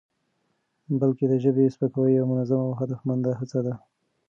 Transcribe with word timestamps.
بلکې 0.99 1.23
د 1.27 1.33
ژبني 1.43 1.67
سپکاوي 1.73 2.11
یوه 2.17 2.29
منظمه 2.31 2.63
او 2.67 2.73
هدفمنده 2.81 3.31
هڅه 3.39 3.59
ده؛ 3.65 3.73